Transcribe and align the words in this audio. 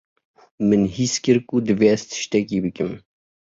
Min 0.67 0.81
his 0.95 1.13
kir 1.23 1.37
ku 1.47 1.55
divê 1.67 1.89
ez 1.95 2.01
tiştekî 2.11 2.57
bikim. 2.65 2.91